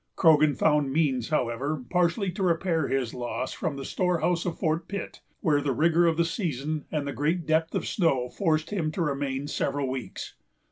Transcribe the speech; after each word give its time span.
Croghan 0.15 0.55
found 0.55 0.91
means, 0.91 1.29
however, 1.29 1.85
partially 1.91 2.31
to 2.31 2.41
repair 2.41 2.87
his 2.87 3.13
loss 3.13 3.53
from 3.53 3.75
the 3.75 3.85
storehouse 3.85 4.47
of 4.47 4.57
Fort 4.57 4.87
Pitt, 4.87 5.21
where 5.41 5.61
the 5.61 5.73
rigor 5.75 6.07
of 6.07 6.17
the 6.17 6.25
season 6.25 6.85
and 6.91 7.07
the 7.07 7.13
great 7.13 7.45
depth 7.45 7.75
of 7.75 7.83
the 7.83 7.87
snow 7.87 8.27
forced 8.27 8.71
him 8.71 8.91
to 8.93 9.01
remain 9.03 9.47
several 9.47 9.87
weeks. 9.87 10.33